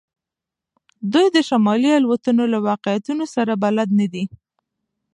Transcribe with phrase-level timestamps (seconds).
[1.13, 4.23] دوی د شمالي الوتنو له واقعیتونو سره بلد نه دي